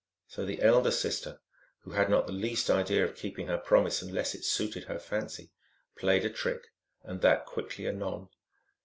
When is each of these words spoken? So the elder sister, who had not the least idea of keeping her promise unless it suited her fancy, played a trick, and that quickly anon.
So 0.27 0.45
the 0.47 0.63
elder 0.63 0.89
sister, 0.89 1.41
who 1.81 1.91
had 1.91 2.09
not 2.09 2.25
the 2.25 2.33
least 2.33 2.71
idea 2.71 3.05
of 3.05 3.15
keeping 3.15 3.45
her 3.45 3.59
promise 3.59 4.01
unless 4.01 4.33
it 4.33 4.43
suited 4.43 4.85
her 4.85 4.97
fancy, 4.97 5.51
played 5.95 6.25
a 6.25 6.29
trick, 6.31 6.69
and 7.03 7.21
that 7.21 7.45
quickly 7.45 7.85
anon. 7.87 8.29